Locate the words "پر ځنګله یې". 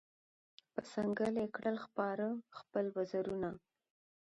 0.71-1.53